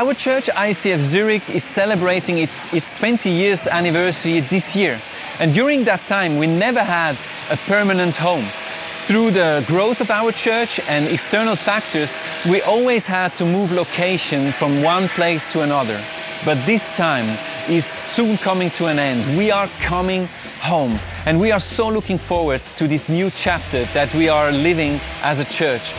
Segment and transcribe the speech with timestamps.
[0.00, 4.98] Our church, ICF Zurich, is celebrating its, its 20 years anniversary this year.
[5.38, 7.18] And during that time, we never had
[7.50, 8.46] a permanent home.
[9.04, 12.18] Through the growth of our church and external factors,
[12.48, 16.02] we always had to move location from one place to another.
[16.46, 17.38] But this time
[17.68, 19.36] is soon coming to an end.
[19.36, 20.30] We are coming
[20.62, 20.98] home.
[21.26, 25.40] And we are so looking forward to this new chapter that we are living as
[25.40, 25.92] a church.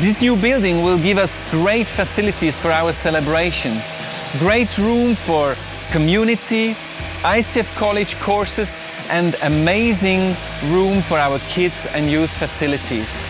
[0.00, 3.92] This new building will give us great facilities for our celebrations,
[4.40, 5.54] great room for
[5.92, 6.74] community,
[7.22, 13.22] ICF college courses, and amazing room for our kids and youth facilities.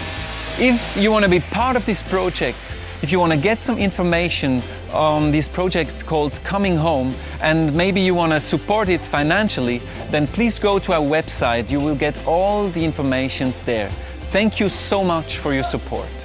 [0.58, 3.76] If you want to be part of this project, if you want to get some
[3.76, 4.62] information
[4.94, 10.26] on this project called Coming Home and maybe you want to support it financially, then
[10.26, 11.70] please go to our website.
[11.70, 13.90] You will get all the informations there.
[14.32, 16.23] Thank you so much for your support.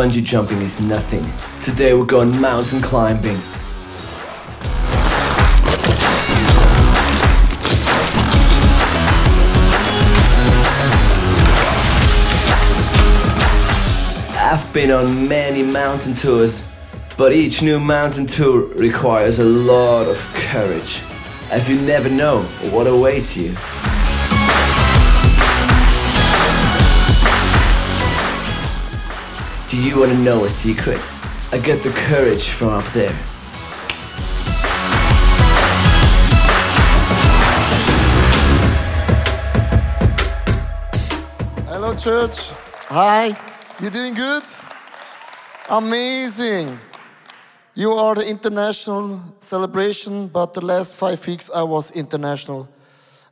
[0.00, 1.22] Bungee jumping is nothing.
[1.60, 3.36] Today we're going mountain climbing.
[14.38, 16.64] I've been on many mountain tours,
[17.18, 21.02] but each new mountain tour requires a lot of courage,
[21.50, 22.40] as you never know
[22.72, 23.54] what awaits you.
[29.70, 31.00] Do you want to know a secret?
[31.52, 33.12] I get the courage from up there.
[41.68, 42.50] Hello, church.
[42.88, 43.28] Hi.
[43.80, 44.42] You doing good?
[45.70, 46.76] Amazing.
[47.76, 52.68] You are the international celebration, but the last five weeks I was international.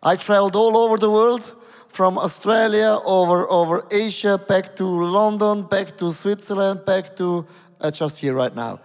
[0.00, 1.56] I traveled all over the world,
[1.88, 7.46] from Australia over over Asia, back to London, back to Switzerland, back to
[7.80, 8.78] uh, just here right now.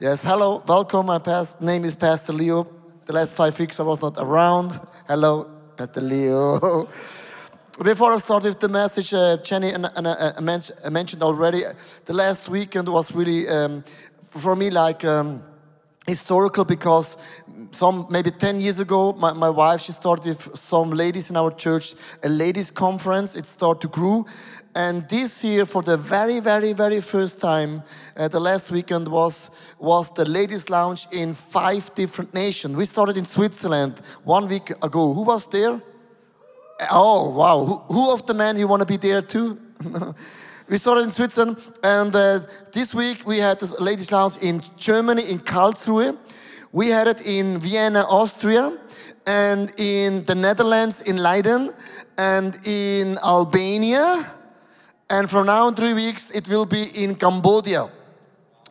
[0.00, 1.06] Yes, hello, welcome.
[1.06, 2.66] My past name is Pastor Leo.
[3.06, 4.78] The last five weeks I was not around.
[5.08, 6.88] Hello, Pastor Leo.
[7.82, 11.62] Before I start with the message, uh, Jenny and, and uh, uh, uh, mentioned already,
[12.06, 13.84] the last weekend was really, um,
[14.22, 15.42] for me, like um,
[16.06, 17.16] historical because
[17.72, 21.94] some maybe 10 years ago, my, my wife, she started some ladies in our church,
[22.22, 23.36] a ladies' conference.
[23.36, 24.26] It started to grow.
[24.74, 27.82] And this year, for the very, very, very first time,
[28.16, 32.76] uh, the last weekend was, was the ladies' lounge in five different nations.
[32.76, 35.12] We started in Switzerland one week ago.
[35.12, 35.80] Who was there?
[36.90, 37.64] Oh, wow.
[37.64, 39.58] Who, who of the men you want to be there too?
[40.68, 42.40] we started in Switzerland, and uh,
[42.72, 46.16] this week we had this ladies' lounge in Germany, in Karlsruhe.
[46.72, 48.76] We had it in Vienna, Austria,
[49.26, 51.72] and in the Netherlands, in Leiden,
[52.18, 54.32] and in Albania.
[55.08, 57.88] And from now on three weeks, it will be in Cambodia.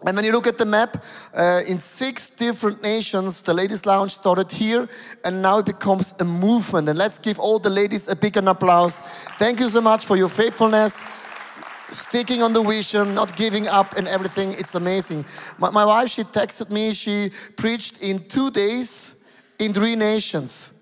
[0.06, 4.12] And when you look at the map, uh, in six different nations, the ladies' lounge
[4.12, 4.90] started here,
[5.24, 6.90] and now it becomes a movement.
[6.90, 9.00] And let's give all the ladies a big applause.
[9.40, 11.04] Thank you so much for your faithfulness,
[11.96, 14.54] sticking on the vision, not giving up, and everything.
[14.54, 15.26] It's amazing.
[15.58, 16.94] My, my wife, she texted me.
[16.94, 19.16] She preached in two days
[19.60, 20.74] in three nations.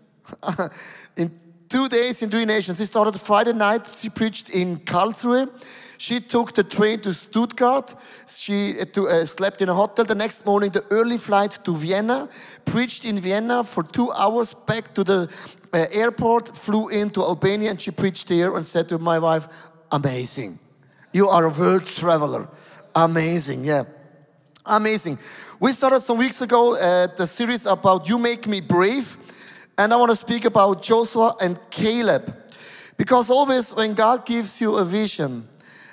[1.17, 1.31] in
[1.69, 2.77] two days in three nations.
[2.77, 3.87] She started Friday night.
[3.95, 5.49] She preached in Karlsruhe.
[5.97, 7.95] She took the train to Stuttgart.
[8.27, 10.05] She uh, to, uh, slept in a hotel.
[10.05, 12.29] The next morning, the early flight to Vienna.
[12.65, 14.53] Preached in Vienna for two hours.
[14.53, 15.29] Back to the
[15.71, 16.55] uh, airport.
[16.57, 19.47] Flew into Albania and she preached there and said to my wife,
[19.91, 20.59] "Amazing,
[21.13, 22.49] you are a world traveler.
[22.93, 23.85] Amazing, yeah."
[24.65, 25.19] Amazing.
[25.59, 29.17] We started some weeks ago uh, the series about You Make Me Brave.
[29.77, 32.33] And I want to speak about Joshua and Caleb.
[32.95, 35.49] Because always when God gives you a vision,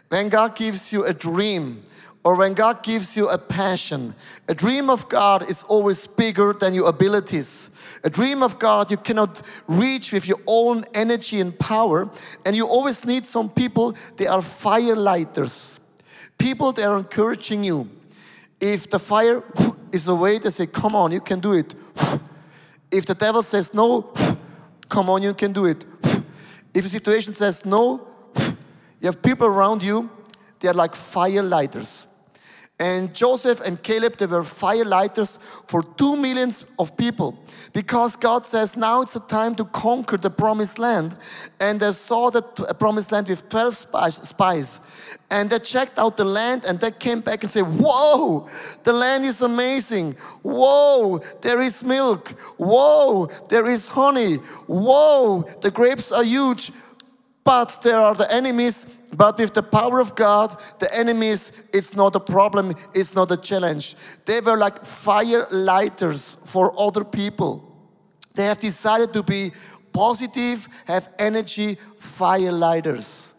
[0.08, 1.82] when God gives you a dream,
[2.22, 4.14] or when God gives you a passion,
[4.46, 7.70] a dream of God is always bigger than your abilities.
[8.02, 12.10] A dream of God you cannot reach with your own energy and power,
[12.44, 15.80] and you always need some people, they are fire lighters.
[16.38, 17.90] People that are encouraging you.
[18.58, 19.42] If the fire
[19.92, 21.74] is away, they say, Come on, you can do it.
[22.90, 24.02] If the devil says no,
[24.88, 25.84] come on, you can do it.
[26.74, 28.06] If a situation says no,
[29.00, 30.10] you have people around you,
[30.58, 32.06] they are like fire lighters.
[32.80, 35.38] And Joshua and Caleb, they were firelighters
[35.68, 37.38] for two millions of people.
[37.74, 41.14] Because God says now it's the time to conquer the promised land.
[41.60, 44.80] And they saw the uh, promised land with 12 spies, spies.
[45.30, 48.48] And they checked out the land and they came back and said, Whoa,
[48.82, 50.14] the land is amazing.
[50.40, 52.30] Whoa, there is milk.
[52.56, 54.36] Whoa, there is honey.
[54.66, 56.72] Whoa, the grapes are huge.
[57.50, 58.86] But there are the enemies.
[59.12, 63.36] But with the power of God, the enemies, it's not a problem, it's not a
[63.36, 63.96] challenge.
[64.24, 67.52] They were like fire lighters for other people.
[68.36, 69.50] They have decided to be
[69.92, 73.34] positive, have energy, fire lighters.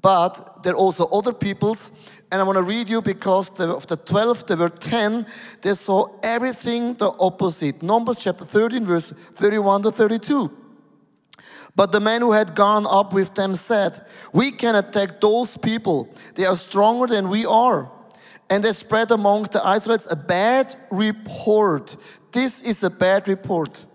[0.00, 1.92] But there are also other peoples,
[2.32, 5.26] and I want to read you because of the 12, there were 10,
[5.60, 7.82] they saw everything the opposite.
[7.82, 10.59] Numbers chapter 13, verse 31 to 32.
[11.74, 16.08] But the man who had gone up with them said, We can attack those people.
[16.34, 17.90] They are stronger than we are.
[18.48, 21.96] And they spread among the Israelites a bad report.
[22.32, 23.86] This is a bad report.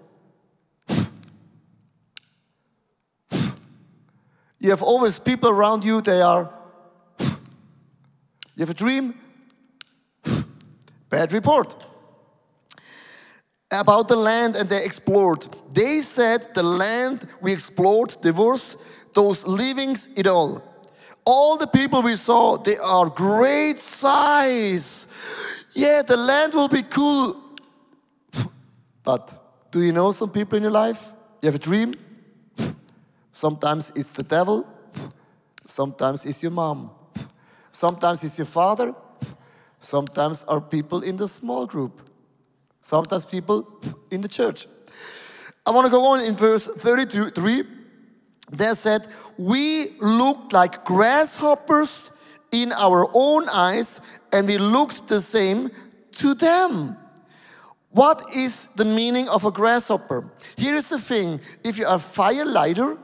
[4.57, 6.51] You have always people around you, they are.
[7.19, 9.13] You have a dream,
[11.10, 11.75] bad report
[13.71, 15.47] about the land and they explored.
[15.73, 18.77] They said the land we explored, the worst,
[19.13, 20.63] those livings, it all.
[21.25, 25.07] All the people we saw, they are great size.
[25.73, 27.41] Yeah, the land will be cool.
[29.03, 29.33] But
[29.71, 31.12] do you know some people in your life?
[31.41, 31.94] You have a dream?
[33.31, 34.67] Sometimes it's the devil.
[35.65, 36.91] Sometimes it's your mom.
[37.71, 38.95] Sometimes it's your father.
[39.79, 42.04] Sometimes are people in the small group.
[42.85, 43.67] Sometimes people
[44.11, 44.67] in the church.
[45.65, 47.63] I want to go on in verse 33.
[48.51, 49.07] They said,
[49.39, 52.11] We looked like grasshoppers
[52.51, 53.99] in our own eyes,
[54.31, 55.71] and we looked the same
[56.11, 56.95] to them.
[57.89, 60.31] What is the meaning of a grasshopper?
[60.55, 62.99] Here is the thing if you are a fire lighter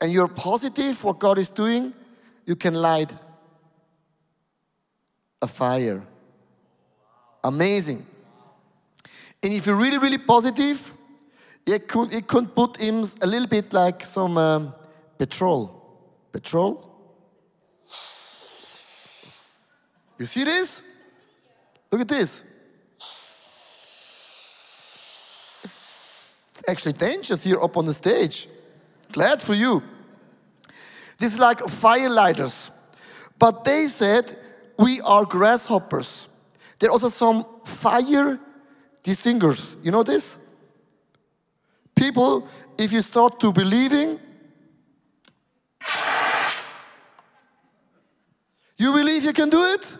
[0.00, 1.92] and you're positive what God is doing,
[2.44, 3.12] you can light
[5.42, 6.06] a fire.
[7.42, 8.06] Amazing.
[9.46, 10.92] And if you're really, really positive,
[11.66, 14.74] you could, could put in a little bit like some um,
[15.16, 15.70] petrol.
[16.32, 16.84] Petrol?
[20.18, 20.82] You see this?
[21.92, 22.42] Look at this.
[25.62, 28.48] It's actually dangerous here up on the stage.
[29.12, 29.80] Glad for you.
[31.18, 32.72] This is like firelighters.
[33.38, 34.36] But they said,
[34.76, 36.28] we are grasshoppers.
[36.80, 38.40] There are also some fire
[39.06, 40.36] these singers, you know this?
[41.94, 44.18] People, if you start to believing,
[48.76, 49.96] you believe you can do it?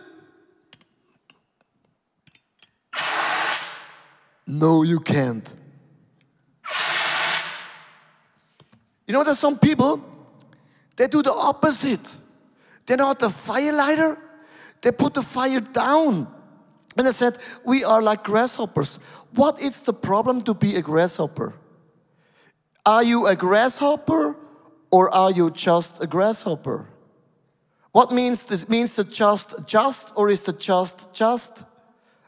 [4.45, 5.53] No, you can't.
[9.07, 10.01] You know, there's some people,
[10.97, 12.17] they do the opposite.
[12.85, 14.17] They're not a firelighter,
[14.81, 16.27] they put the fire down.
[16.97, 18.99] And I said, We are like grasshoppers.
[19.35, 21.53] What is the problem to be a grasshopper?
[22.85, 24.35] Are you a grasshopper
[24.89, 26.87] or are you just a grasshopper?
[27.91, 31.65] What means this means the just just or is the just just?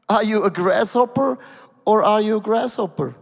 [0.07, 1.39] Are you a grasshopper
[1.85, 3.15] or are you a grasshopper?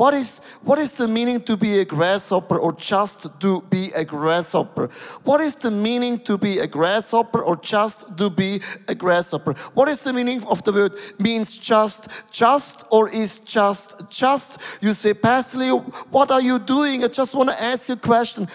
[0.00, 4.02] What is, what is the meaning to be a grasshopper or just to be a
[4.02, 4.88] grasshopper?
[5.24, 9.52] What is the meaning to be a grasshopper or just to be a grasshopper?
[9.74, 14.58] What is the meaning of the word means just, just or is just, just?
[14.80, 15.80] You say, Pastor Leo,
[16.10, 17.04] what are you doing?
[17.04, 18.48] I just want to ask you a question.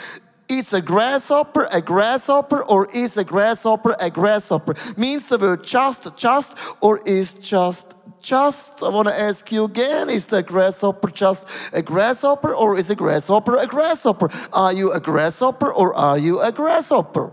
[0.50, 4.74] Is a grasshopper a grasshopper or is a grasshopper a grasshopper?
[4.98, 10.10] Means the word just, just or is just just, I want to ask you again
[10.10, 14.29] is the grasshopper just a grasshopper or is a grasshopper a grasshopper?
[14.51, 17.32] Are you a grasshopper or are you a grasshopper?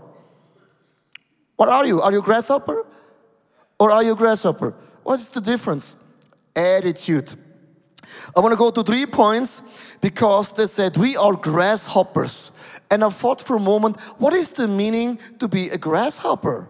[1.55, 1.99] What are you?
[2.01, 2.85] Are you a grasshopper
[3.79, 4.75] or are you a grasshopper?
[5.01, 5.97] What's the difference?
[6.55, 7.33] Attitude.
[8.35, 9.63] I want to go to three points
[9.99, 12.51] because they said we are grasshoppers.
[12.91, 16.69] And I thought for a moment, what is the meaning to be a grasshopper?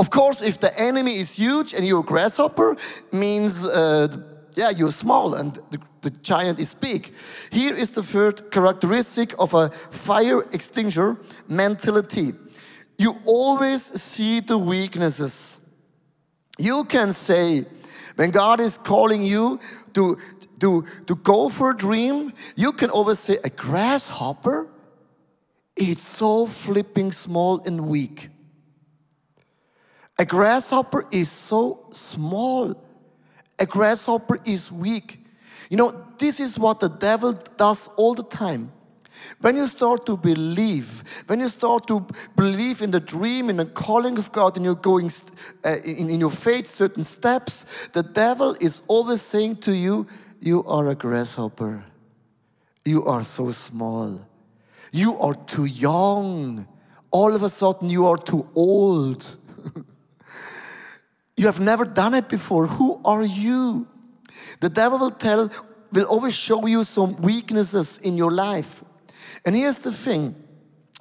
[0.00, 2.74] Of course, if the enemy is huge and you're a grasshopper,
[3.12, 4.08] means uh,
[4.56, 7.12] yeah, you're small and the, the, giant is big.
[7.52, 12.32] Here is the third characteristic of a fire extinguisher mentality.
[12.96, 15.60] You always see the weaknesses.
[16.58, 17.66] You can say,
[18.16, 19.60] when God is calling you
[19.92, 20.16] to,
[20.60, 24.66] to, to go for a dream, you can always say, a grasshopper?
[25.76, 28.29] It's so flipping small and weak.
[30.20, 32.74] A grasshopper is so small.
[33.58, 35.24] A grasshopper is weak.
[35.70, 38.70] You know, this is what the devil does all the time.
[39.40, 43.64] When you start to believe, when you start to believe in the dream, in the
[43.64, 45.10] calling of God, and you're going
[45.64, 50.06] uh, in, in your faith certain steps, the devil is always saying to you,
[50.38, 51.82] You are a grasshopper.
[52.84, 54.20] You are so small.
[54.92, 56.68] You are too young.
[57.10, 59.38] All of a sudden, you are too old.
[61.40, 62.66] You have never done it before.
[62.66, 63.86] Who are you?
[64.60, 65.50] The devil will tell,
[65.90, 68.84] will always show you some weaknesses in your life.
[69.46, 70.34] And here's the thing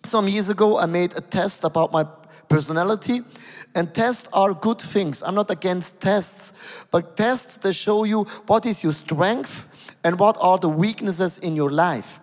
[0.05, 2.05] some years ago, I made a test about my
[2.48, 3.22] personality,
[3.75, 5.22] and tests are good things.
[5.22, 6.53] I'm not against tests,
[6.89, 9.67] but tests that show you what is your strength
[10.05, 12.22] and what are the weaknesses in your life.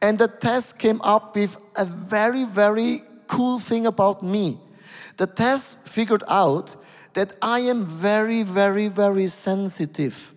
[0.00, 4.58] And the test came up with a very, very cool thing about me.
[5.18, 6.74] The test figured out
[7.18, 10.32] that I am very, very, very sensitive.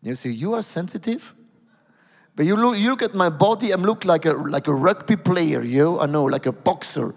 [0.00, 1.34] You say, You are sensitive?
[2.34, 5.16] But you look, you look at my body, I'm look like a like a rugby
[5.16, 7.14] player, you know, I know, like a boxer.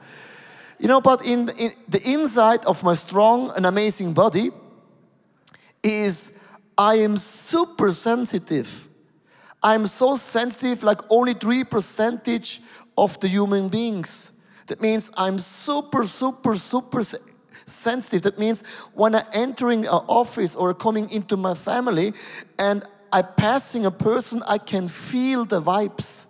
[0.78, 4.52] You know, but in, in the inside of my strong and amazing body
[5.82, 6.34] is
[6.78, 8.90] I am super sensitive.
[9.64, 12.62] I'm so sensitive, like only three percentage
[12.98, 14.34] of the human beings.
[14.68, 17.04] That means I'm super, super, super
[17.66, 18.22] sensitive.
[18.24, 22.14] That means when I'm entering an office or coming into my family
[22.60, 26.26] and I passing a person, I can feel the vibes.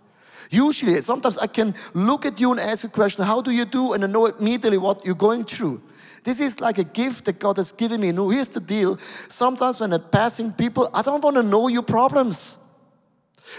[0.51, 3.93] Usually, sometimes I can look at you and ask a question, How do you do?
[3.93, 5.81] And I know immediately what you're going through.
[6.23, 8.11] This is like a gift that God has given me.
[8.11, 8.97] No, here's the deal.
[9.29, 12.57] Sometimes when I'm passing people, I don't want to know your problems.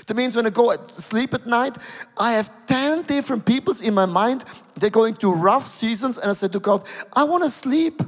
[0.06, 1.76] That means when I go sleep at night,
[2.16, 4.44] I have 10 different peoples in my mind.
[4.74, 8.02] They're going through rough seasons, and I said to God, I want to sleep.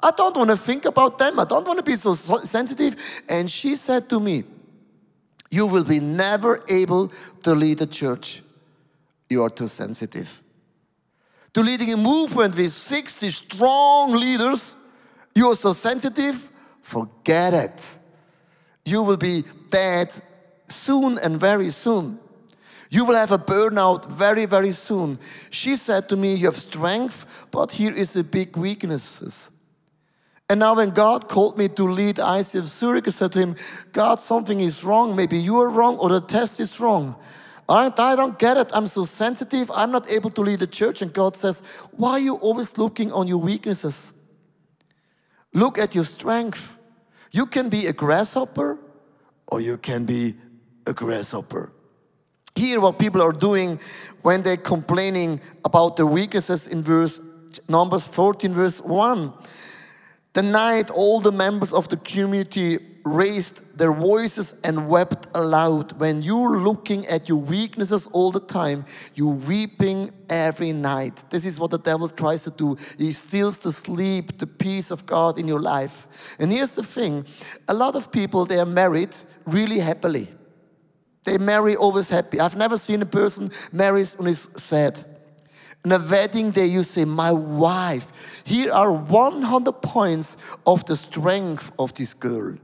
[0.00, 1.40] I don't want to think about them.
[1.40, 2.96] I don't want to be so sensitive.
[3.28, 4.44] And she said to me,
[5.50, 7.12] You will be never able
[7.44, 8.42] to lead a church.
[9.28, 10.42] You are too sensitive.
[11.54, 14.76] To leading a movement with 60 strong leaders,
[15.34, 16.50] you are so sensitive,
[16.82, 17.98] forget it.
[18.84, 20.14] You will be dead
[20.68, 22.18] soon and very soon.
[22.90, 25.18] You will have a burnout very, very soon.
[25.50, 29.50] She said to me, You have strength, but here is a big weaknesses.
[30.48, 33.56] And now, when God called me to lead ICF Zurich, I said to him,
[33.90, 35.16] God, something is wrong.
[35.16, 37.16] Maybe you are wrong or the test is wrong.
[37.68, 38.70] I don't get it.
[38.72, 39.72] I'm so sensitive.
[39.74, 41.02] I'm not able to lead the church.
[41.02, 44.12] And God says, Why are you always looking on your weaknesses?
[45.52, 46.78] Look at your strength.
[47.32, 48.78] You can be a grasshopper
[49.48, 50.36] or you can be
[50.86, 51.72] a grasshopper.
[52.54, 53.78] Here, what people are doing
[54.22, 57.20] when they're complaining about their weaknesses in verse
[57.68, 59.32] Numbers 14, verse 1.
[60.32, 65.98] The night, all the members of the community raised their voices and wept aloud.
[66.00, 71.24] When you're looking at your weaknesses all the time, you're weeping every night.
[71.30, 72.76] This is what the devil tries to do.
[72.98, 76.36] He steals the sleep, the peace of God in your life.
[76.38, 77.24] And here's the thing
[77.68, 79.16] a lot of people, they are married
[79.46, 80.28] really happily.
[81.26, 82.38] They marry always happy.
[82.38, 85.04] I've never seen a person marries and is sad.
[85.84, 88.42] On a wedding day, you say, My wife.
[88.46, 92.54] Here are 100 points of the strength of this girl.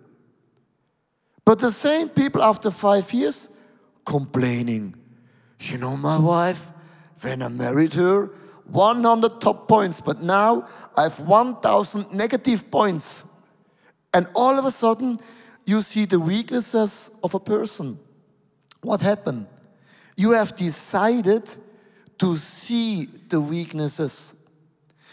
[1.45, 3.49] But the same people after five years
[4.05, 4.95] complaining,
[5.59, 6.71] You know, my wife,
[7.21, 8.31] when I married her,
[8.67, 13.25] 100 top points, but now I have 1,000 negative points.
[14.15, 15.19] And all of a sudden,
[15.67, 17.99] you see the weaknesses of a person.
[18.83, 19.47] What happened?
[20.17, 21.49] You have decided
[22.19, 24.37] to see the weaknesses.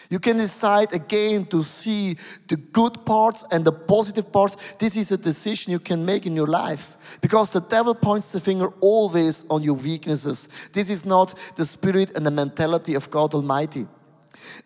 [0.10, 4.58] You can decide again to see the good parts and the positive parts.
[4.80, 8.40] This is a decision you can make in your life because the devil points the
[8.40, 10.50] finger always on your weaknesses.
[10.74, 13.86] This is not the spirit and the mentality of God Almighty.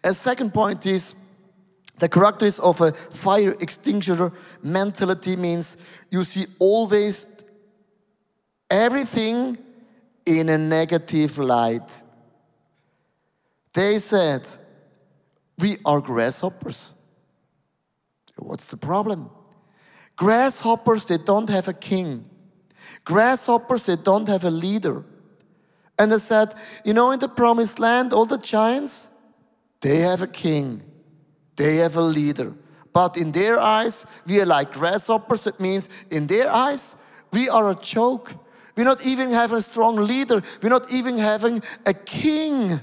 [0.03, 1.15] A second point is
[1.99, 4.31] the characteristics of a fire extinguisher
[4.61, 5.77] mentality means
[6.09, 7.27] you see always
[8.73, 9.55] everything
[10.25, 12.01] in a negative light.
[13.73, 14.47] They said,
[15.59, 16.93] We are grasshoppers.
[18.37, 19.29] What's the problem?
[20.15, 22.27] Grasshoppers, they don't have a king.
[23.05, 25.05] Grasshoppers, they don't have a leader.
[25.99, 29.11] And they said, You know, in the promised land, all the giants,
[29.81, 30.81] they have a king,
[31.55, 32.53] they have a leader.
[32.91, 35.47] But in their eyes, we are like grasshoppers.
[35.47, 36.95] It means in their eyes,
[37.31, 38.33] we are a joke.
[38.75, 40.41] We're not even having a strong leader.
[40.61, 42.79] We're not even having a king.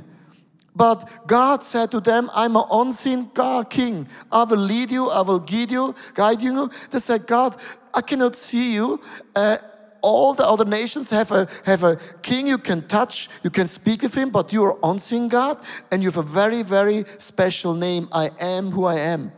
[0.74, 4.06] But God said to them, I'm an unseen God king.
[4.30, 6.70] I will lead you, I will guide you, guide you.
[6.90, 7.56] They said, God,
[7.92, 9.00] I cannot see you.
[9.34, 9.58] Uh,
[10.02, 14.02] all the other nations have a, have a king you can touch, you can speak
[14.02, 18.08] with him, but you are unseen God, and you have a very, very special name.
[18.12, 19.32] I am who I am.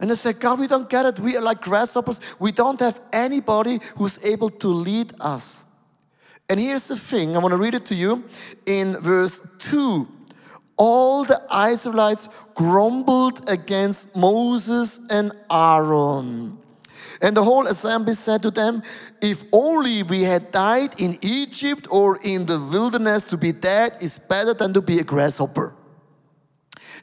[0.00, 1.20] And they said, God, we don't get it.
[1.20, 2.20] We are like grasshoppers.
[2.38, 5.64] We don't have anybody who's able to lead us.
[6.48, 8.24] And here's the thing I want to read it to you
[8.66, 10.08] in verse 2.
[10.76, 16.58] All the Israelites grumbled against Moses and Aaron.
[17.22, 18.82] And the whole assembly said to them,
[19.22, 24.18] If only we had died in Egypt or in the wilderness, to be dead is
[24.18, 25.74] better than to be a grasshopper.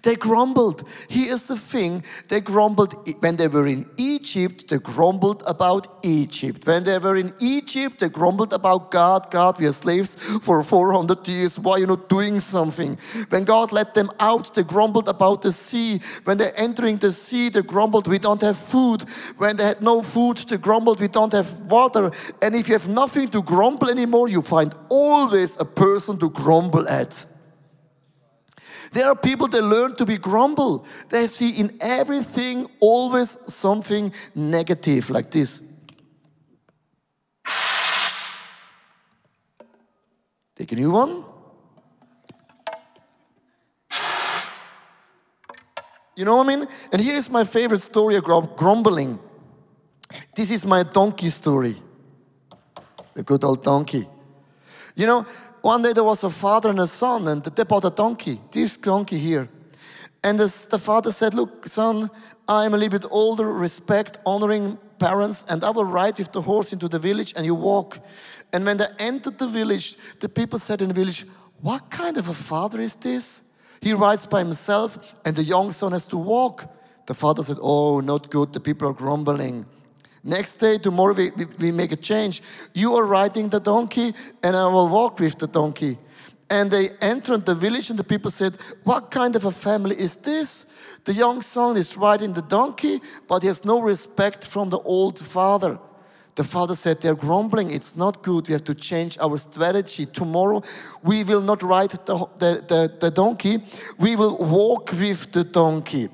[0.03, 0.84] They grumbled.
[1.10, 6.65] Here's the thing they grumbled when they were in Egypt, they grumbled about Egypt.
[6.65, 9.29] When they were in Egypt, they grumbled about God.
[9.29, 11.60] God, we are slaves for 400 years.
[11.60, 12.98] Why are you not doing something?
[13.29, 16.00] When God let them out, they grumbled about the sea.
[16.24, 19.03] When they're entering the sea, they grumbled, we don't have food.
[19.38, 22.12] When they had no food, they grumbled, we don't have water.
[22.41, 26.88] And if you have nothing to grumble anymore, you find always a person to grumble
[26.88, 27.25] at.
[28.91, 30.86] There are people that learn to be grumble.
[31.10, 35.62] They see in everything always something negative, like this.
[40.55, 41.24] Take a new one.
[46.15, 46.67] You know what I mean?
[46.91, 49.17] And here is my favorite story of grumbling.
[50.36, 51.81] This is my donkey story.
[53.13, 54.07] The good old donkey.
[54.95, 55.25] You know,
[55.62, 58.77] one day there was a father and a son, and they bought a donkey, this
[58.77, 59.48] donkey here.
[60.24, 62.10] And the, the father said, Look, son,
[62.48, 66.74] I'm a little bit older, respect, honoring parents, and I will ride with the horse
[66.74, 68.00] into the village and you walk.
[68.53, 71.25] And when they entered the village, the people said in the village,
[71.62, 73.41] What kind of a father is this?
[73.82, 76.72] He rides by himself, and the young son has to walk.
[77.08, 79.65] The father said, Oh, not good, the people are grumbling.
[80.24, 82.44] Next day, tomorrow, we, we, we, make a change.
[82.74, 85.98] You are riding the donkey, and I will walk with the donkey.
[86.48, 90.17] And they entered the village, and the people said, What kind of a family is
[90.17, 90.67] this?
[91.06, 95.19] The young son is riding the donkey, but he has no respect from the old
[95.19, 95.80] father.
[96.36, 97.72] The father said, They're grumbling.
[97.72, 98.48] It's not good.
[98.48, 100.06] We have to change our strategy.
[100.06, 100.62] Tomorrow,
[101.02, 103.63] we will not ride the, the, the, the donkey,
[103.98, 106.10] we will walk with the donkey.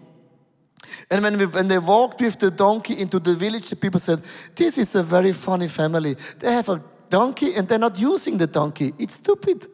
[1.09, 4.21] And when, we, when they walked with the donkey into the village, the people said,
[4.55, 6.15] This is a very funny family.
[6.39, 8.93] They have a donkey and they're not using the donkey.
[8.97, 9.67] It's stupid.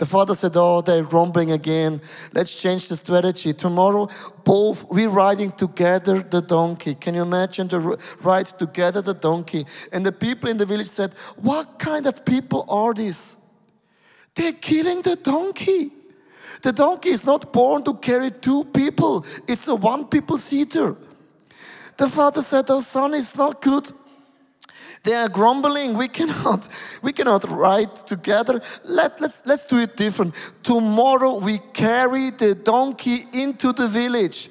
[0.00, 2.00] The father said, Oh, they're grumbling again.
[2.32, 3.52] Let's change the strategy.
[3.52, 4.08] Tomorrow,
[4.44, 6.94] both we're riding together the donkey.
[6.94, 9.66] Can you imagine the ride together the donkey?
[9.92, 13.36] And the people in the village said, What kind of people are these?
[14.34, 15.92] They're killing the donkey.
[16.62, 20.96] The donkey is not born to carry two people, it's a one people seater.
[21.96, 23.92] The father said, Oh, son, it's not good.
[25.02, 25.96] They are grumbling.
[25.96, 26.68] We cannot,
[27.02, 28.60] we cannot ride together.
[28.84, 30.34] Let, let's, let's do it different.
[30.62, 34.50] Tomorrow we carry the donkey into the village.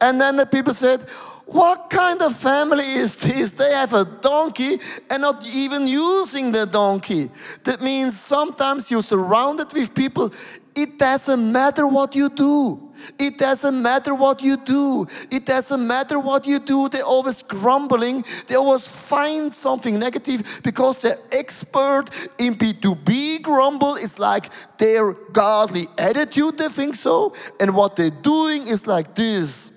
[0.00, 1.02] And then the people said,
[1.46, 3.50] what kind of family is this?
[3.50, 4.78] They have a donkey
[5.10, 7.28] and not even using the donkey.
[7.64, 10.32] That means sometimes you're surrounded with people.
[10.80, 12.90] It doesn't matter what you do.
[13.18, 15.06] It doesn't matter what you do.
[15.30, 16.88] It doesn't matter what you do.
[16.88, 18.24] They're always grumbling.
[18.46, 22.06] They always find something negative because they're expert
[22.38, 23.96] in B2B grumble.
[23.96, 27.34] It's like their godly attitude, they think so.
[27.60, 29.70] And what they're doing is like this.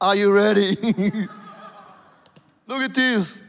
[0.00, 0.74] Are you ready?
[2.66, 3.42] Look at this.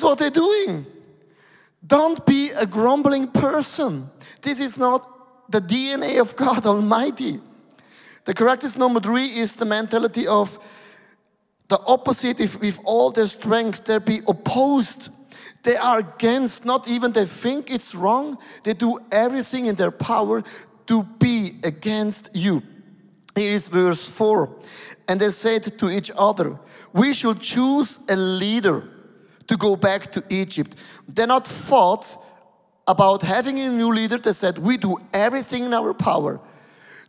[0.00, 0.86] Is what they're doing.
[1.86, 4.10] Don't be a grumbling person.
[4.40, 7.40] This is not the DNA of God Almighty.
[8.24, 10.58] The characters number three is the mentality of
[11.68, 15.08] the opposite, if with all their strength they be opposed,
[15.62, 20.42] they are against, not even they think it's wrong, they do everything in their power
[20.86, 22.62] to be against you.
[23.36, 24.48] Here is verse 4.
[25.08, 26.58] And they said to each other,
[26.92, 28.89] We should choose a leader
[29.50, 30.76] to go back to Egypt.
[31.08, 32.16] They not fought
[32.86, 34.16] about having a new leader.
[34.16, 36.40] They said, We do everything in our power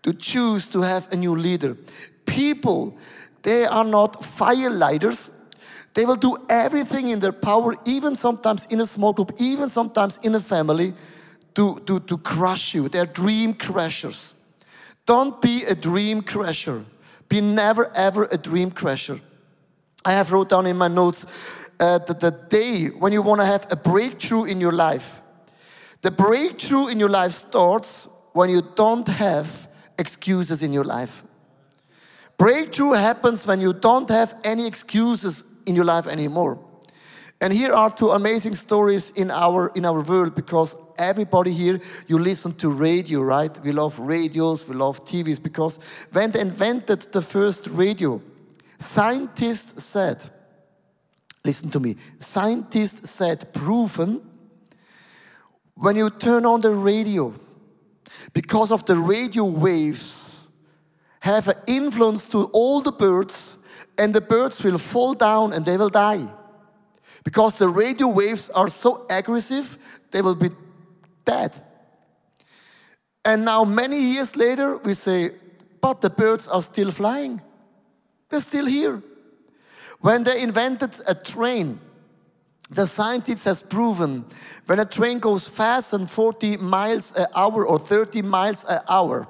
[0.01, 1.77] to choose to have a new leader.
[2.25, 2.97] People
[3.43, 5.29] they are not firelighters.
[5.93, 10.17] They will do everything in their power, even sometimes in a small group, even sometimes
[10.23, 10.93] in a family,
[11.55, 12.89] to, to, to crush you.
[12.89, 14.33] They're dream crashers.
[15.05, 16.85] Don't be a dream crasher.
[17.29, 19.19] Be never ever a dream crasher.
[20.03, 21.25] I have wrote down in my notes
[21.81, 25.21] uh, that the day when you want to have a breakthrough in your life,
[26.01, 29.67] the breakthrough in your life starts when you don't have
[29.97, 31.23] excuses in your life.
[32.37, 36.59] Breakthrough happens when you don't have any excuses in your life anymore.
[37.39, 42.19] And here are two amazing stories in our in our world because everybody here you
[42.19, 43.59] listen to radio, right?
[43.63, 45.79] We love radios, we love TVs because
[46.11, 48.21] when they invented the first radio,
[48.77, 50.29] scientists said,
[51.43, 54.21] listen to me, scientists said proven
[55.75, 57.33] when you turn on the radio
[58.33, 60.49] because of the radio waves
[61.21, 63.57] have an influence to all the birds
[63.97, 66.27] and the birds will fall down and they will die.
[67.23, 69.77] Because the radio waves are so aggressive
[70.11, 70.49] they will be
[71.25, 71.59] dead.
[73.23, 75.31] And now many years later we say
[75.79, 77.41] but the birds are still flying.
[78.29, 79.01] They're still here
[80.01, 81.79] when they invented a train
[82.71, 84.25] the scientists has proven
[84.65, 89.27] when a train goes fast than 40 miles an hour or 30 miles an hour,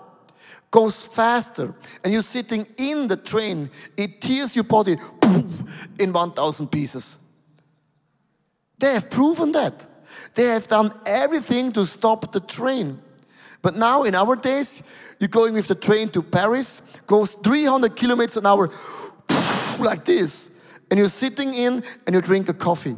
[0.69, 4.95] goes faster, and you're sitting in the train, it tears your body
[5.99, 7.17] in 1,000 pieces.
[8.77, 9.87] They have proven that.
[10.35, 13.01] They have done everything to stop the train.
[13.63, 14.83] But now, in our days,
[15.19, 18.69] you're going with the train to Paris, goes 300 kilometers an hour,
[19.79, 20.50] like this,
[20.91, 22.97] and you're sitting in and you drink a coffee.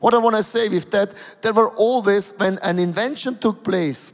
[0.00, 4.12] What I want to say with that, there were always, when an invention took place,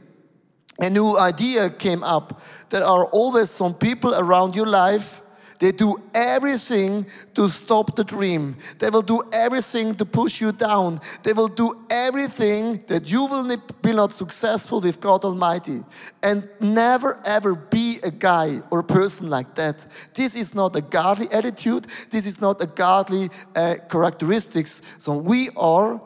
[0.79, 5.20] a new idea came up, there are always some people around your life.
[5.61, 8.55] They do everything to stop the dream.
[8.79, 10.99] They will do everything to push you down.
[11.21, 15.83] They will do everything that you will be not successful with God Almighty.
[16.23, 19.85] And never ever be a guy or a person like that.
[20.15, 21.85] This is not a godly attitude.
[22.09, 24.81] This is not a godly uh, characteristics.
[24.97, 26.01] So we are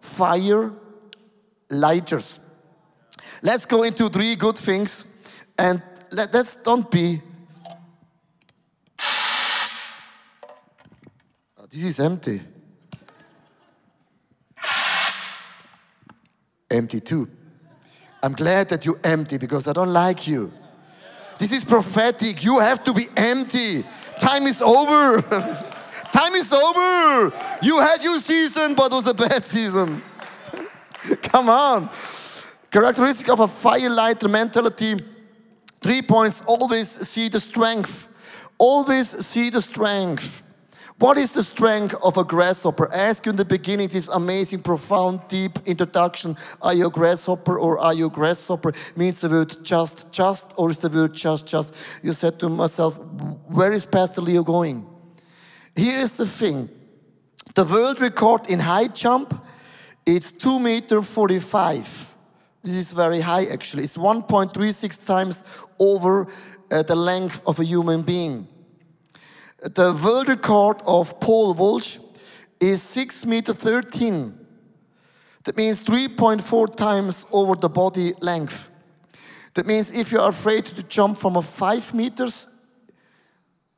[0.00, 0.72] fire
[1.70, 2.40] lighters.
[3.40, 5.04] Let's go into three good things
[5.56, 7.22] and let, us don't be.
[11.70, 12.40] This is empty.
[16.70, 17.28] Empty too.
[18.22, 20.52] I'm glad that you're empty because I don't like you.
[21.38, 22.44] This is prophetic.
[22.44, 23.84] You have to be empty.
[24.18, 25.22] Time is over.
[26.12, 27.32] Time is over.
[27.62, 30.02] You had your season, but it was a bad season.
[31.22, 31.90] Come on.
[32.70, 34.96] Characteristic of a firelighter mentality.
[35.80, 36.42] Three points.
[36.46, 38.08] Always see the strength.
[38.58, 40.42] Always see the strength.
[40.98, 42.90] What is the strength of a grasshopper?
[42.90, 46.38] I asked you in the beginning this amazing, profound, deep introduction.
[46.62, 48.72] Are you a grasshopper or are you a grasshopper?
[48.96, 51.74] Means the word just, just, or is the word just, just?
[52.02, 52.98] You said to myself,
[53.46, 54.86] where is Pastor Leo going?
[55.74, 56.70] Here is the thing.
[57.54, 59.34] The world record in high jump,
[60.06, 62.16] it's 2 meter 45.
[62.62, 63.84] This is very high actually.
[63.84, 65.44] It's 1.36 times
[65.78, 66.26] over
[66.70, 68.48] uh, the length of a human being.
[69.74, 71.98] The world record of pole vault
[72.60, 74.38] is 6 meter 13.
[75.42, 78.70] That means 3.4 times over the body length.
[79.54, 82.48] That means if you're afraid to jump from a 5 meters,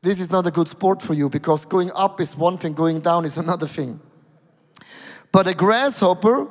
[0.03, 3.01] this is not a good sport for you because going up is one thing, going
[3.01, 3.98] down is another thing.
[5.33, 6.48] But a grasshopper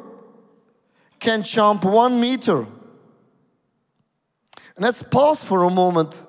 [1.20, 2.60] can jump one meter.
[4.76, 6.26] And let's pause for a moment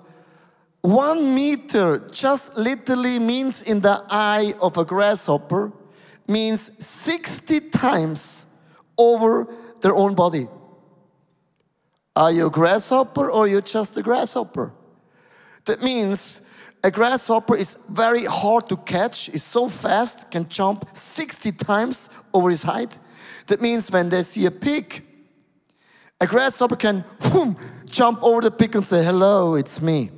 [0.80, 5.72] one meter just literally means in the eye of a grasshopper
[6.28, 8.46] means 60 times
[8.96, 9.48] over
[9.80, 10.46] their own body.
[12.14, 14.72] Are you a grasshopper or are you just a grasshopper?
[15.64, 16.42] That means
[16.82, 22.50] a grasshopper is very hard to catch, is so fast, can jump 60 times over
[22.50, 22.98] his height.
[23.46, 25.04] That means when they see a pig,
[26.20, 27.04] a grasshopper can
[27.86, 30.10] jump over the pig and say, Hello, it's me.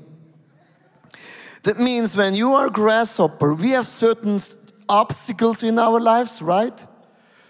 [1.62, 4.40] That means when you are grasshopper, we have certain
[4.88, 6.86] obstacles in our lives, right?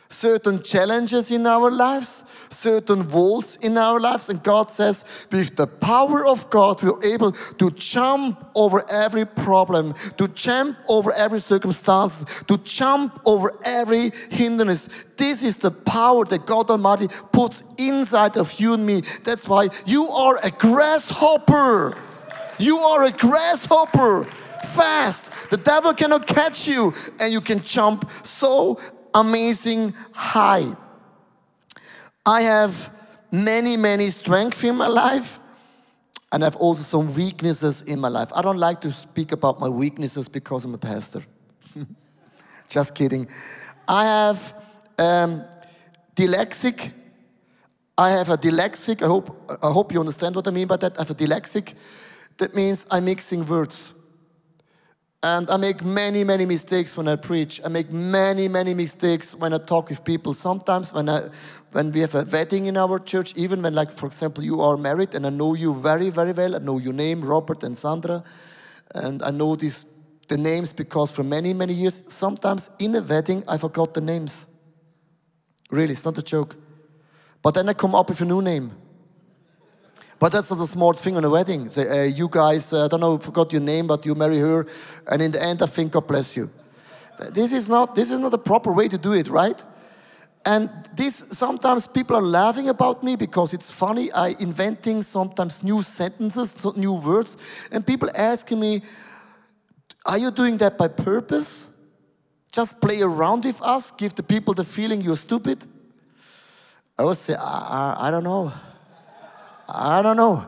[0.09, 4.29] Certain challenges in our lives, certain walls in our lives.
[4.29, 9.94] And God says, with the power of God, we're able to jump over every problem,
[10.18, 14.88] to jump over every circumstance, to jump over every hindrance.
[15.16, 19.03] This is the power that God Almighty puts inside of you and me.
[19.23, 21.96] That's why you are a grasshopper.
[22.61, 24.25] You are a grasshopper,
[24.75, 25.49] fast.
[25.49, 28.79] The devil cannot catch you, and you can jump so
[29.14, 30.77] amazing high.
[32.27, 32.92] I have
[33.33, 35.40] many, many strengths in my life,
[36.33, 38.31] and I have also some weaknesses in my life.
[38.35, 41.23] I don't like to speak about my weaknesses because I'm a pastor.
[42.68, 43.27] Just kidding.
[43.88, 44.55] I have
[44.99, 45.44] um,
[46.14, 46.92] dyslexic.
[47.96, 49.03] I have a dyslexic.
[49.03, 50.99] I hope, I hope you understand what I mean by that.
[50.99, 51.75] I have a dyslexic.
[52.40, 53.92] That means I'm mixing words.
[55.22, 57.61] And I make many, many mistakes when I preach.
[57.62, 60.33] I make many, many mistakes when I talk with people.
[60.33, 61.29] Sometimes when I,
[61.72, 64.79] when we have a wedding in our church, even when, like, for example, you are
[64.79, 66.57] married and I know you very, very well.
[66.57, 68.24] I know your name, Robert and Sandra,
[68.94, 69.85] and I know these
[70.29, 74.46] the names because for many, many years, sometimes in a wedding I forgot the names.
[75.70, 76.57] Really, it's not a joke.
[77.42, 78.79] But then I come up with a new name.
[80.20, 81.70] But that's not a smart thing on a wedding.
[81.70, 84.66] Say, uh, you guys, uh, I don't know, forgot your name, but you marry her,
[85.11, 86.50] and in the end, I think God bless you.
[87.33, 89.64] This is not this is not a proper way to do it, right?
[90.44, 94.12] And this sometimes people are laughing about me because it's funny.
[94.12, 97.38] I inventing sometimes new sentences, new words,
[97.72, 98.83] and people asking me,
[100.04, 101.70] "Are you doing that by purpose?
[102.52, 105.66] Just play around with us, give the people the feeling you're stupid?"
[106.98, 108.52] I would say, I, I, I don't know.
[109.70, 110.46] I don't know.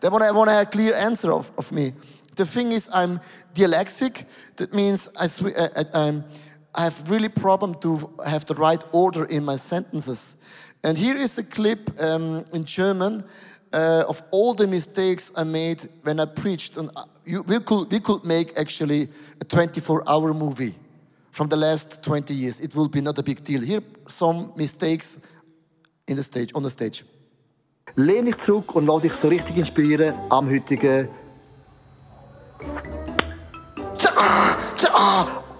[0.00, 1.92] They want to, want a clear answer of, of me.
[2.36, 3.20] The thing is, I'm
[3.54, 4.24] dyslexic.
[4.56, 6.22] That means I, I, I,
[6.74, 10.36] I have really problem to have the right order in my sentences.
[10.84, 13.24] And here is a clip um, in German
[13.72, 16.76] uh, of all the mistakes I made when I preached.
[16.76, 19.08] And uh, you, we, could, we could make actually
[19.40, 20.74] a 24-hour movie
[21.32, 22.60] from the last 20 years.
[22.60, 23.60] It will be not a big deal.
[23.60, 25.18] Here some mistakes
[26.06, 27.04] in the stage, on the stage.
[27.96, 31.08] Lehn dich zurück und lass dich so richtig inspirieren am heutigen.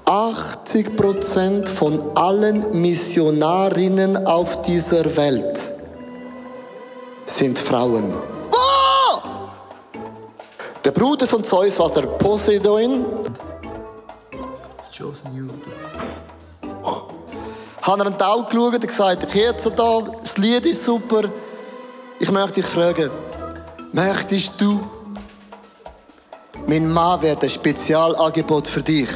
[0.09, 5.61] 80% von allen Missionarinnen auf dieser Welt
[7.27, 8.15] sind Frauen.
[8.51, 9.19] Oh!
[10.83, 13.05] Der Bruder von Zeus war der Poseidon.
[17.83, 21.23] Hat er einen Tau geschaut und gesagt, ich jetzt da, das Lied ist super.
[22.21, 23.11] Ich möchte dich fragen,
[23.93, 24.81] möchtest du,
[26.67, 29.09] mein Mann wird ein Spezialangebot für dich.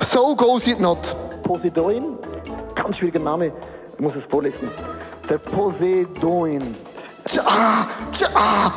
[0.00, 1.16] So goes it not.
[1.42, 2.18] Poseidon,
[2.74, 3.52] ganz schwieriger Name,
[3.92, 4.70] ich muss es vorlesen.
[5.28, 6.76] Der Poseidon.
[7.24, 8.72] Tja, tja.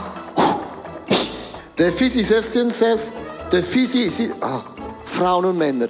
[1.77, 3.13] Der Physicist says,
[3.51, 5.87] der Physicist, ach, Frauen und Männer,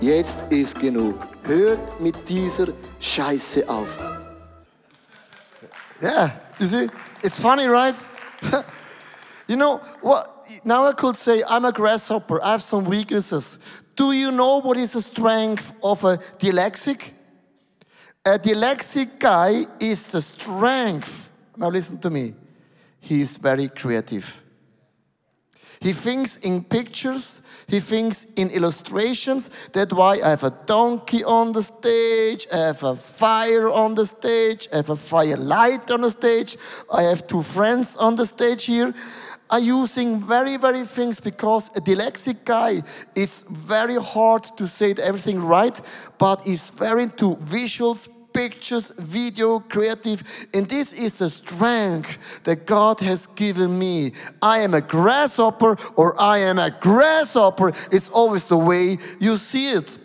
[0.00, 1.29] jetzt ist genug.
[1.50, 2.68] Hört mit dieser
[3.00, 3.98] Scheiße auf.
[6.00, 6.88] Yeah, you see,
[7.24, 7.96] it's funny, right?
[9.48, 10.46] you know what?
[10.64, 12.40] Now I could say I'm a grasshopper.
[12.40, 13.58] I have some weaknesses.
[13.96, 17.10] Do you know what is the strength of a dyslexic?
[18.24, 21.32] A dyslexic guy is the strength.
[21.56, 22.34] Now listen to me.
[23.00, 24.40] He is very creative.
[25.80, 29.50] He thinks in pictures, he thinks in illustrations.
[29.72, 34.04] That's why I have a donkey on the stage, I have a fire on the
[34.04, 36.58] stage, I have a firelight on the stage,
[36.92, 38.92] I have two friends on the stage here.
[39.48, 41.18] I'm using very, very things?
[41.18, 42.82] Because a dyslexic guy
[43.14, 45.80] is very hard to say everything right,
[46.18, 50.22] but is very into visuals, pictures, video, creative.
[50.54, 54.12] And this is a strength that God has given me.
[54.40, 57.72] I am a grasshopper or I am a grasshopper.
[57.90, 59.98] It's always the way you see it.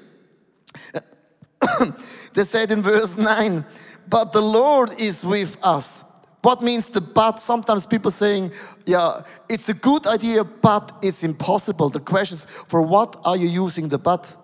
[2.34, 3.66] they said in verse 9,
[4.08, 6.04] but the Lord is with us.
[6.42, 7.40] What means the but?
[7.40, 8.52] Sometimes people saying,
[8.86, 11.90] yeah, it's a good idea, but it's impossible.
[11.90, 14.36] The question is, for what are you using the but?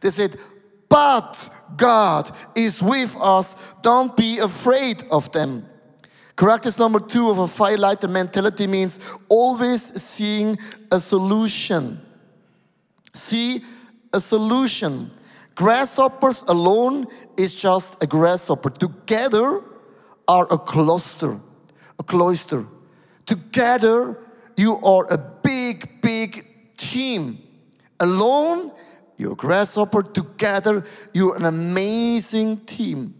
[0.00, 0.38] They said,
[0.88, 3.54] but God is with us.
[3.82, 5.66] Don't be afraid of them.
[6.36, 10.58] Characters number two of a firelighter mentality means always seeing
[10.92, 12.00] a solution.
[13.14, 13.64] See
[14.12, 15.10] a solution.
[15.54, 17.06] Grasshoppers alone
[17.38, 18.68] is just a grasshopper.
[18.68, 19.62] Together
[20.28, 21.40] are a cluster,
[21.98, 22.66] a cloister.
[23.24, 24.18] Together
[24.56, 27.42] you are a big, big team.
[28.00, 28.72] Alone
[29.16, 30.02] you're a grasshopper.
[30.02, 33.14] Together, you're an amazing team.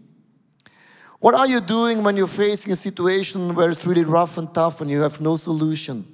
[1.19, 4.81] What are you doing when you're facing a situation where it's really rough and tough
[4.81, 6.05] and you have no solution?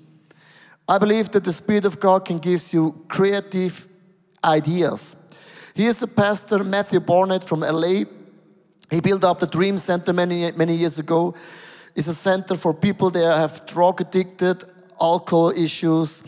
[0.88, 3.88] I believe that the Spirit of God can give you creative
[4.44, 5.16] ideas.
[5.76, 8.04] Here's a pastor, Matthew Barnett from LA.
[8.90, 11.34] He built up the Dream Center many, many years ago.
[11.96, 14.64] It's a center for people that have drug addicted,
[15.02, 16.24] alcohol issues,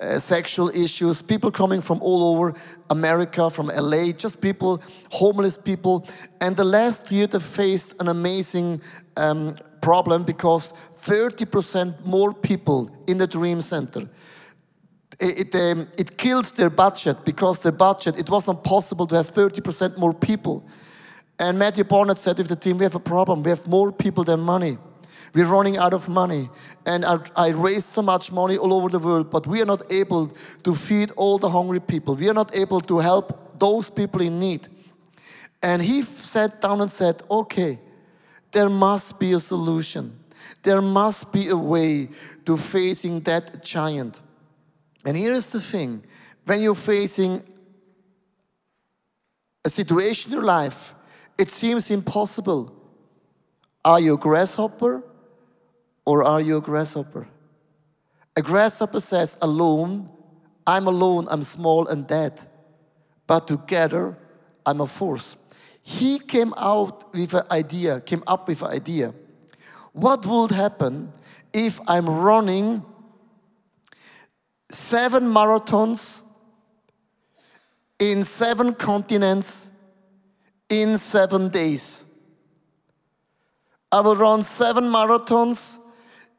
[0.00, 2.54] uh, sexual issues, people coming from all over
[2.90, 6.06] America, from LA, just people, homeless people.
[6.40, 8.80] And the last year they faced an amazing
[9.16, 14.08] um, problem because 30% more people in the Dream Center.
[15.20, 19.16] It, it, um, it killed their budget because their budget, it was not possible to
[19.16, 20.64] have 30% more people.
[21.40, 23.42] And Matthew Barnett said with the team, we have a problem.
[23.42, 24.78] We have more people than money.
[25.34, 26.48] We're running out of money.
[26.86, 29.92] And I, I raised so much money all over the world, but we are not
[29.92, 32.14] able to feed all the hungry people.
[32.14, 34.68] We are not able to help those people in need.
[35.62, 37.78] And he sat down and said, okay,
[38.52, 40.18] there must be a solution.
[40.62, 42.08] There must be a way
[42.46, 44.20] to facing that giant.
[45.04, 46.04] And here's the thing
[46.44, 47.42] when you're facing
[49.64, 50.94] a situation in your life,
[51.36, 52.74] it seems impossible.
[53.84, 55.02] Are you a grasshopper
[56.08, 57.28] or are you a grasshopper?
[58.34, 60.10] A grasshopper says, alone,
[60.66, 62.46] I'm alone, I'm small and dead.
[63.26, 64.16] But together,
[64.64, 65.36] I'm a force.
[65.82, 69.12] He came out with an idea, came up with an idea.
[69.92, 71.12] What would happen
[71.52, 72.82] if I'm running
[74.70, 76.22] seven marathons
[77.98, 79.72] in seven continents
[80.70, 82.06] in seven days?
[83.92, 85.80] I will run seven marathons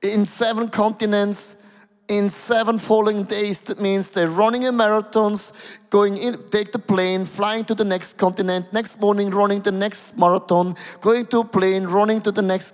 [0.01, 1.55] in seven continents
[2.09, 3.61] in seven following days.
[3.61, 5.53] That means they're running a marathons,
[5.89, 10.17] going in, take the plane, flying to the next continent, next morning running the next
[10.17, 12.73] marathon, going to a plane, running to the next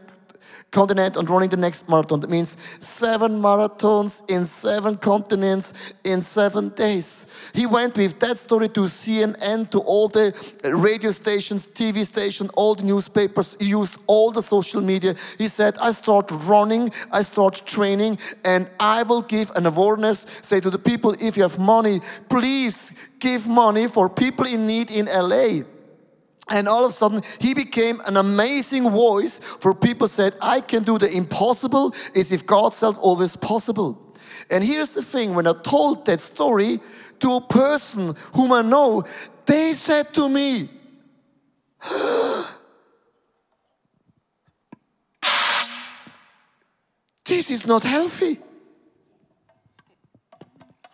[0.72, 2.20] continent and running the next marathon.
[2.20, 7.26] That means seven marathons in seven continents in seven days.
[7.54, 12.76] He went with that story to CNN, to all the radio stations, TV stations, all
[12.76, 13.56] the newspapers.
[13.60, 15.16] He used all the social media.
[15.38, 20.60] He said, I start running, I start training, and I will give an awareness, say
[20.60, 25.06] to the people, if you have money, please give money for people in need in
[25.06, 25.64] LA.
[26.50, 30.84] And all of a sudden, he became an amazing voice for people said, I can
[30.84, 34.16] do the impossible is if God said always possible.
[34.50, 36.80] And here's the thing, when I told that story
[37.20, 39.04] to a person whom I know,
[39.46, 40.70] they said to me,
[47.26, 48.40] This is not healthy.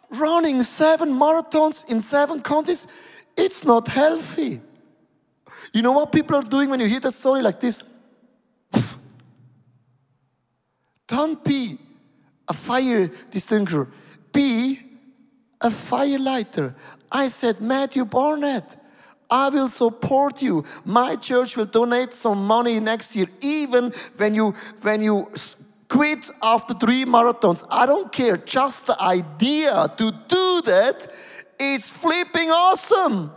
[0.09, 2.87] Running seven marathons in seven countries,
[3.35, 4.61] it's not healthy.
[5.73, 7.85] You know what people are doing when you hear that story like this?
[11.07, 11.77] Don't be
[12.47, 13.87] a fire distinguisher,
[14.33, 14.79] be
[15.59, 16.73] a firelighter.
[17.11, 18.77] I said, Matthew Barnett,
[19.29, 20.65] I will support you.
[20.83, 25.31] My church will donate some money next year, even when you when you
[25.87, 27.65] quit after three marathons.
[27.69, 28.37] I don't care.
[28.37, 31.07] Just the idea to do that
[31.59, 33.31] is flipping awesome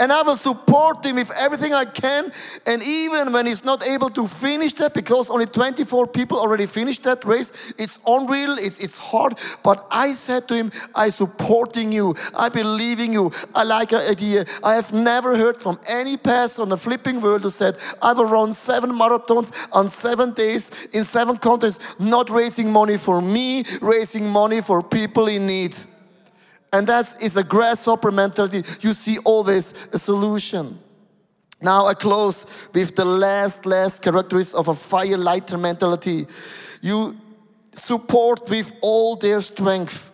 [0.00, 2.32] and I will support him with everything I can.
[2.66, 7.02] And even when he's not able to finish that, because only 24 people already finished
[7.04, 9.38] that race, it's unreal, it's, it's hard.
[9.62, 14.00] But I said to him, "I'm supporting you, I believe in you, I like your
[14.00, 14.46] idea.
[14.64, 18.24] I have never heard from any pastor on the flipping world who said, I will
[18.24, 24.28] run seven marathons on seven days in seven countries, not raising money for me, raising
[24.28, 25.76] money for people in need.
[26.72, 28.62] And that is a grasshopper mentality.
[28.80, 30.78] You see always a solution.
[31.60, 36.26] Now I close with the last, last characteristic of a fire lighter mentality.
[36.80, 37.16] You
[37.72, 40.12] support with all their strength.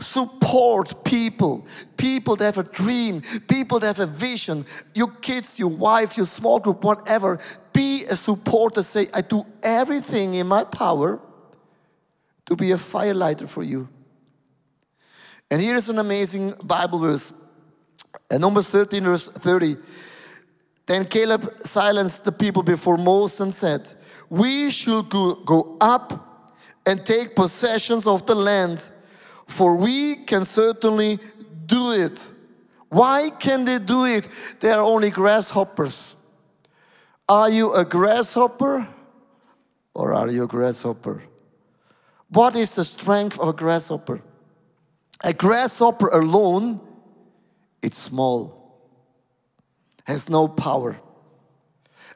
[0.00, 1.66] Support people,
[1.96, 6.26] people that have a dream, people that have a vision, your kids, your wife, your
[6.26, 7.38] small group, whatever.
[7.72, 8.82] Be a supporter.
[8.82, 11.20] Say, I do everything in my power
[12.46, 13.88] to be a firelighter for you.
[15.54, 17.32] And here is an amazing Bible verse.
[18.28, 19.76] In Numbers 13, verse 30.
[20.84, 23.88] Then Caleb silenced the people before Moses and said,
[24.28, 26.50] We should go, go up
[26.84, 28.90] and take possessions of the land,
[29.46, 31.20] for we can certainly
[31.66, 32.32] do it.
[32.88, 34.28] Why can they do it?
[34.58, 36.16] They are only grasshoppers.
[37.28, 38.88] Are you a grasshopper
[39.94, 41.22] or are you a grasshopper?
[42.28, 44.20] What is the strength of a grasshopper?
[45.24, 46.80] A grasshopper alone,
[47.80, 48.78] it's small,
[50.04, 51.00] has no power.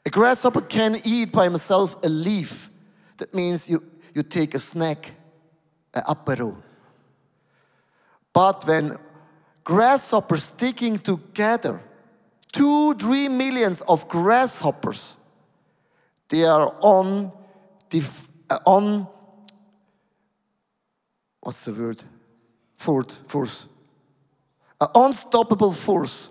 [0.04, 2.68] A grasshopper can eat by himself a leaf.
[3.16, 3.82] That means you,
[4.14, 5.12] you take a snack,
[5.94, 6.62] an apero.
[8.34, 8.98] But when
[9.64, 11.80] grasshoppers sticking together,
[12.52, 15.16] two, three millions of grasshoppers,
[16.28, 17.32] they are on,
[17.88, 18.02] the,
[18.50, 19.08] uh, on
[21.40, 22.04] what's the word?
[22.78, 23.20] Force.
[23.26, 23.68] force.
[24.80, 26.30] An unstoppable force.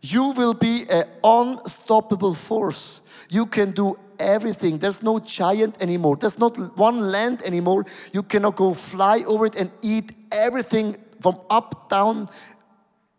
[0.00, 3.02] You will be an unstoppable force.
[3.28, 4.78] You can do everything.
[4.78, 6.16] There's no giant anymore.
[6.16, 7.84] There's not one land anymore.
[8.12, 12.28] You cannot go fly over it and eat everything from up, down.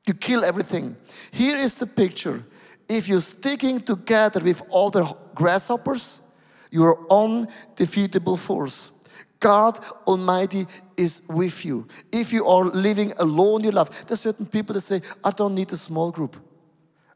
[0.08, 0.96] You kill everything.
[1.32, 2.46] Here is the picture.
[2.90, 5.06] If you're sticking together with other
[5.36, 6.22] grasshoppers,
[6.72, 8.92] you're undefeatable force.
[9.44, 9.78] God
[10.08, 10.66] Almighty
[10.96, 11.86] is with you.
[12.14, 15.70] If you are living alone your life, there's certain people that say, I don't need
[15.74, 16.38] a small group.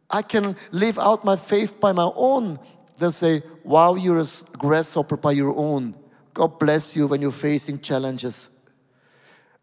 [0.09, 2.59] I can live out my faith by my own.
[2.97, 4.25] They'll say, Wow, you're a
[4.57, 5.95] grasshopper by your own.
[6.33, 8.49] God bless you when you're facing challenges.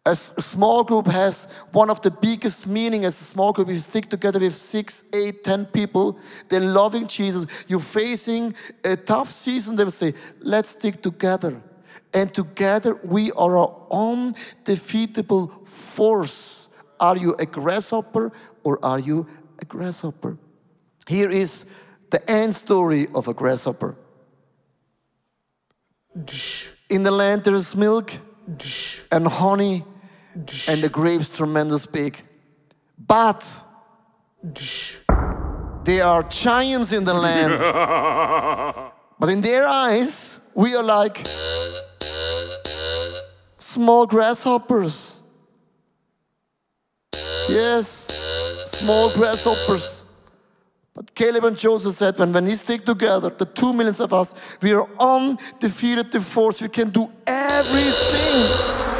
[0.07, 3.69] A small group has one of the biggest meaning as a small group.
[3.69, 6.17] You stick together with six, eight, ten people.
[6.49, 7.45] They're loving Jesus.
[7.67, 9.75] You're facing a tough season.
[9.75, 11.61] They will say, let's stick together.
[12.13, 16.69] And together we are an undefeatable force.
[16.99, 18.31] Are you a grasshopper
[18.63, 19.27] or are you
[19.59, 20.37] a grasshopper?
[21.07, 21.65] Here is
[22.09, 23.95] the end story of a grasshopper.
[26.89, 28.13] In the land there is milk
[29.11, 29.83] and honey
[30.67, 32.21] and the grapes tremendous big.
[32.97, 33.63] But
[35.83, 37.59] there are giants in the land.
[39.19, 41.25] but in their eyes, we are like
[43.75, 45.19] small grasshoppers.
[47.49, 47.87] Yes,
[48.67, 50.05] small grasshoppers.
[50.93, 54.33] But Caleb and Joseph said, when, when we stick together, the two millions of us,
[54.61, 56.61] we are undefeated force.
[56.61, 58.94] We can do everything.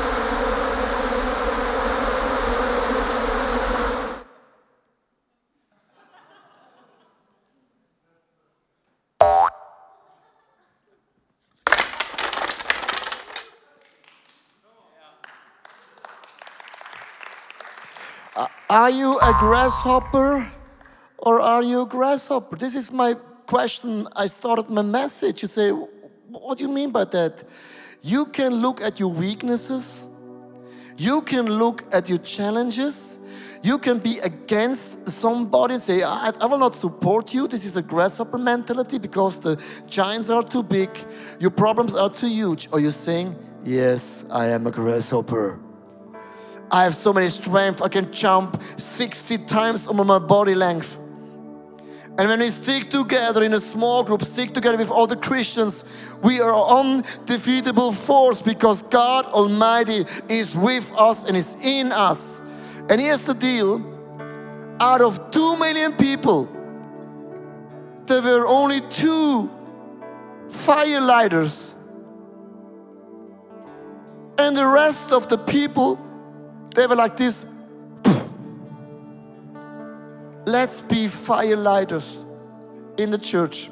[18.69, 20.51] Are you a grasshopper
[21.19, 22.55] or are you a grasshopper?
[22.55, 23.13] This is my
[23.45, 24.07] question.
[24.15, 25.43] I started my message.
[25.43, 27.43] You say, What do you mean by that?
[28.01, 30.09] You can look at your weaknesses,
[30.97, 33.19] you can look at your challenges.
[33.61, 37.47] You can be against somebody and say, I, I, will not support you.
[37.47, 40.89] This is a grasshopper mentality because the giants are too big,
[41.39, 42.67] your problems are too huge.
[42.71, 45.64] Or you're saying, Yes, I am a grasshopper.
[46.71, 47.81] I have so many strength.
[47.81, 50.99] I can jump 60 times over my body length.
[52.17, 55.83] And when we stick together in a small group, stick together with other Christians,
[56.23, 62.41] we are undefeatable force because God Almighty is with us and is in us.
[62.89, 63.83] And here's the deal
[64.79, 66.45] out of two million people,
[68.05, 69.49] there were only two
[70.47, 71.75] firelighters.
[74.37, 76.04] And the rest of the people
[76.75, 77.45] they were like this.
[80.45, 82.23] Let's be firelighters
[82.97, 83.71] in the church.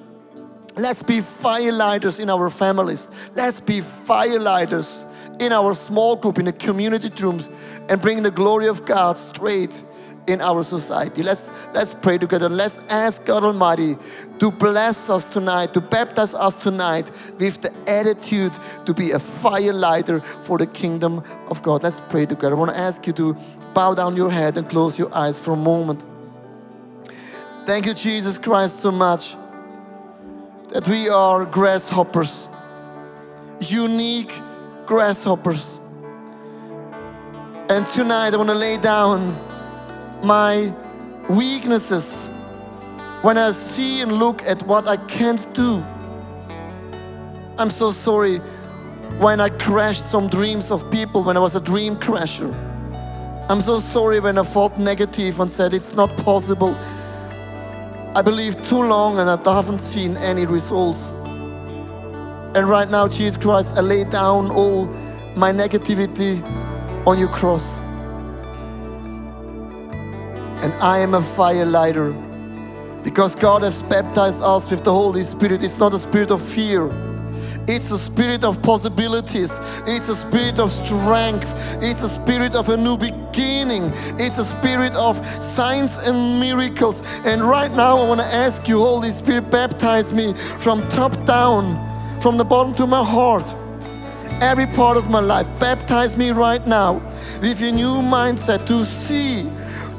[0.76, 3.12] Let's be firelighters in our families.
[3.36, 5.08] Let's be firelighters
[5.40, 7.50] in our small group, in the community rooms,
[7.90, 9.84] and bring the glory of God straight
[10.28, 11.24] in our society.
[11.24, 12.50] Let's, let's pray together.
[12.50, 13.98] Let's ask God Almighty
[14.40, 18.54] to bless us tonight, to baptize us tonight with the attitude
[18.86, 21.84] to be a firelighter for the kingdom of God.
[21.84, 22.56] Let's pray together.
[22.56, 23.38] I want to ask you to
[23.74, 26.06] bow down your head and close your eyes for a moment.
[27.66, 29.36] Thank you, Jesus Christ, so much
[30.70, 32.50] that we are grasshoppers,
[33.60, 34.34] unique
[34.86, 35.80] grasshoppers.
[37.70, 39.53] And tonight I want to lay down
[40.24, 40.74] my
[41.30, 42.30] weaknesses,
[43.22, 45.84] when I see and look at what I can't do,
[47.58, 48.40] I'm so sorry
[49.20, 52.52] when I crashed some dreams of people when I was a dream crasher.
[53.50, 56.76] I'm so sorry when I thought negative and said it's not possible.
[58.16, 61.12] I believed too long and I haven't seen any results.
[62.56, 64.86] And right now, Jesus Christ, I lay down all
[65.36, 66.42] my negativity
[67.08, 67.82] on your cross
[70.64, 72.12] and I am a fire lighter.
[73.04, 75.62] Because God has baptized us with the Holy Spirit.
[75.62, 76.90] It's not a spirit of fear.
[77.68, 79.60] It's a spirit of possibilities.
[79.86, 81.54] It's a spirit of strength.
[81.82, 83.92] It's a spirit of a new beginning.
[84.18, 87.02] It's a spirit of signs and miracles.
[87.26, 91.76] And right now, I want to ask you, Holy Spirit, baptize me from top down,
[92.22, 93.54] from the bottom to my heart.
[94.42, 97.02] Every part of my life, baptize me right now
[97.42, 99.50] with a new mindset to see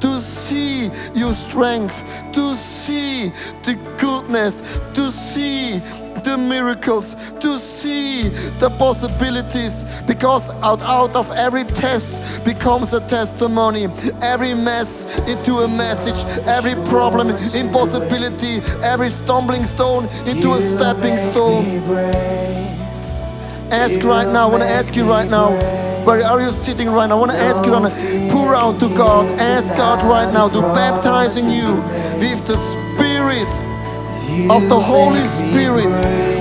[0.04, 3.32] to see your strength, to see
[3.62, 4.60] the goodness,
[4.92, 5.78] to see
[6.24, 8.28] the miracles, to see
[8.60, 13.86] the possibilities, because out, out of every test becomes a testimony,
[14.20, 21.64] every mess into a message, every problem, impossibility, every stumbling stone into a stepping stone.
[23.72, 25.83] Ask right now, I want to ask you right now.
[26.04, 27.16] Where are you sitting right now?
[27.16, 27.88] I want to ask you now.
[28.30, 29.24] Pour out to God.
[29.40, 31.80] Ask God right now to baptize in you
[32.20, 33.48] with the Spirit
[34.50, 35.88] of the Holy Spirit,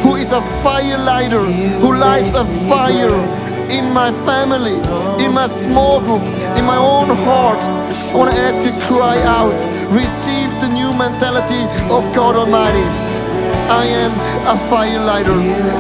[0.03, 1.45] who is a fire lighter,
[1.79, 3.15] who lights a fire
[3.71, 4.75] in my family,
[5.23, 6.23] in my small group,
[6.59, 7.57] in my own heart.
[8.13, 9.53] I want to ask you, cry out,
[9.91, 13.12] receive the new mentality of God Almighty.
[13.69, 14.11] I am
[14.47, 15.37] a fire lighter.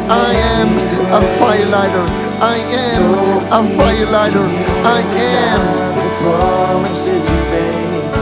[0.09, 0.69] I am
[1.11, 2.05] a fire lighter.
[2.41, 2.57] I
[2.91, 3.03] am
[3.51, 4.45] a fire lighter.
[4.85, 5.59] I am.
[5.95, 8.13] The promises you made,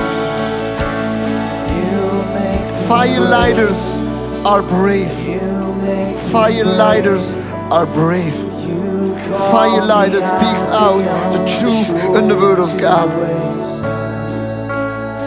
[1.78, 4.02] you make Fire lighters
[4.46, 5.14] are brave.
[5.28, 7.36] you make Fire lighters
[7.72, 8.36] are brave.
[8.68, 9.16] you
[9.52, 9.82] Fire
[10.12, 11.02] speaks out
[11.32, 13.10] the truth and the word of God.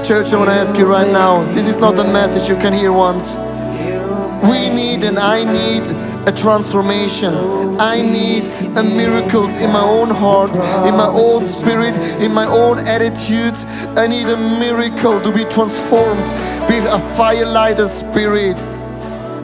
[0.04, 2.74] Church, I want to ask you right now this is not a message you can
[2.74, 3.38] hear once.
[5.04, 5.82] And I need
[6.26, 7.34] a transformation.
[7.78, 8.44] I need
[8.78, 10.50] a miracles in my own heart,
[10.88, 13.54] in my own spirit, in my own attitude.
[13.98, 16.26] I need a miracle to be transformed
[16.70, 18.56] with a firelighter spirit.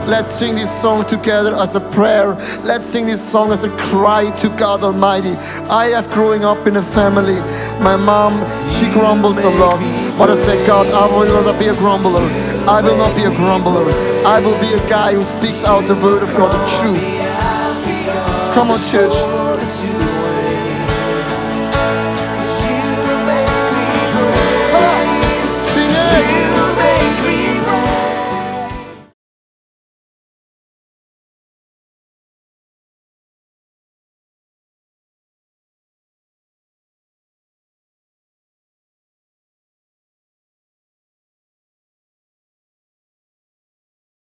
[0.06, 2.34] Let's sing this song together as a prayer.
[2.64, 5.34] Let's sing this song as a cry to God Almighty.
[5.68, 7.36] I have growing up in a family.
[7.80, 8.32] My mom,
[8.74, 9.80] she grumbles a lot.
[10.18, 12.22] But I said, God, I will not be a grumbler.
[12.68, 13.84] I will not be a grumbler.
[14.26, 17.06] I will be a guy who speaks out the word of God, the truth.
[18.54, 19.49] Come on, church.